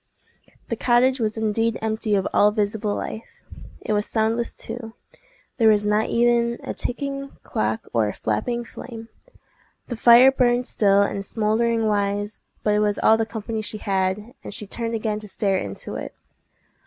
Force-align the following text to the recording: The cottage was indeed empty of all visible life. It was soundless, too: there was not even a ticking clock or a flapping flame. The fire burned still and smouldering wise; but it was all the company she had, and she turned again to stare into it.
The 0.69 0.75
cottage 0.75 1.19
was 1.19 1.37
indeed 1.37 1.77
empty 1.79 2.15
of 2.15 2.27
all 2.33 2.49
visible 2.49 2.95
life. 2.95 3.43
It 3.81 3.93
was 3.93 4.07
soundless, 4.07 4.55
too: 4.55 4.93
there 5.57 5.67
was 5.69 5.85
not 5.85 6.09
even 6.09 6.57
a 6.63 6.73
ticking 6.73 7.33
clock 7.43 7.87
or 7.93 8.07
a 8.07 8.13
flapping 8.13 8.63
flame. 8.65 9.09
The 9.89 9.95
fire 9.95 10.31
burned 10.31 10.65
still 10.65 11.03
and 11.03 11.23
smouldering 11.23 11.85
wise; 11.85 12.41
but 12.63 12.73
it 12.73 12.79
was 12.79 12.97
all 12.97 13.15
the 13.15 13.27
company 13.27 13.61
she 13.61 13.77
had, 13.77 14.33
and 14.43 14.51
she 14.51 14.65
turned 14.65 14.95
again 14.95 15.19
to 15.19 15.27
stare 15.27 15.59
into 15.59 15.93
it. 15.97 16.15